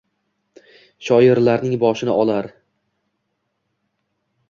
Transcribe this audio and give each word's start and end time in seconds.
Shoirlarning 1.09 1.77
boshini 1.85 2.17
olar. 2.25 2.51